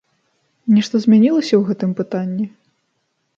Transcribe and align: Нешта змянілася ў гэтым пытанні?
Нешта 0.77 1.01
змянілася 1.03 1.51
ў 1.57 1.61
гэтым 1.69 1.91
пытанні? 2.01 2.45